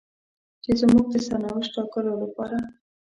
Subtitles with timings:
[0.63, 2.57] چې زموږ د سرنوشت ټاکلو لپاره.